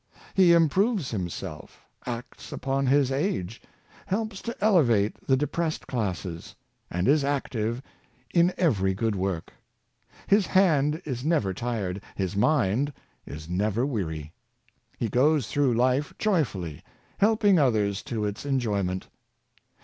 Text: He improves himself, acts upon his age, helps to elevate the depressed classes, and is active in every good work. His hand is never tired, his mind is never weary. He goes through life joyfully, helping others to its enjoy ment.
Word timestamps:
He 0.33 0.53
improves 0.53 1.11
himself, 1.11 1.85
acts 2.07 2.51
upon 2.51 2.87
his 2.87 3.11
age, 3.11 3.61
helps 4.07 4.41
to 4.41 4.55
elevate 4.59 5.27
the 5.27 5.37
depressed 5.37 5.85
classes, 5.85 6.55
and 6.89 7.07
is 7.07 7.23
active 7.23 7.83
in 8.33 8.51
every 8.57 8.95
good 8.95 9.15
work. 9.15 9.53
His 10.25 10.47
hand 10.47 11.03
is 11.05 11.23
never 11.23 11.53
tired, 11.53 12.01
his 12.15 12.35
mind 12.35 12.91
is 13.27 13.47
never 13.47 13.85
weary. 13.85 14.31
He 14.97 15.07
goes 15.07 15.49
through 15.49 15.75
life 15.75 16.15
joyfully, 16.17 16.81
helping 17.19 17.59
others 17.59 18.01
to 18.05 18.25
its 18.25 18.43
enjoy 18.43 18.81
ment. 18.81 19.07